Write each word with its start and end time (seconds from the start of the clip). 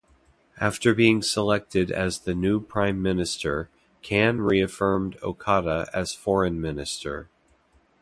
After 0.59 0.95
being 0.95 1.21
selected 1.21 1.91
as 1.91 2.17
the 2.21 2.33
new 2.33 2.59
prime 2.59 3.03
minister, 3.03 3.69
Kan 4.01 4.39
reaffirmed 4.41 5.15
Okada 5.21 5.91
as 5.93 6.11
foreign 6.15 6.59
minister. 6.59 7.29